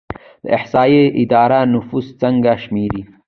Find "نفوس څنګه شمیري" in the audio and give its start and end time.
1.73-3.01